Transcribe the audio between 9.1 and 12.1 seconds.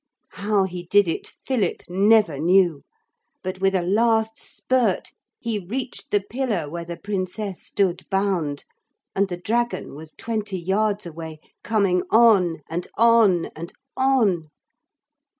And the dragon was twenty yards away, coming